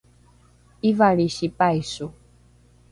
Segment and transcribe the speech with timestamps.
[0.89, 2.05] ’ivalrisi paiso